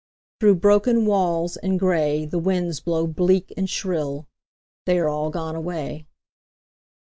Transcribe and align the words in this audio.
Through 0.39 0.55
broken 0.55 1.05
walls 1.05 1.57
and 1.57 1.79
gray 1.79 2.25
The 2.25 2.39
winds 2.39 2.79
blow 2.79 3.05
bleak 3.05 3.53
and 3.55 3.69
shrill: 3.69 4.25
They 4.87 4.97
are 4.97 5.07
all 5.07 5.29
gone 5.29 5.55
away. 5.55 6.07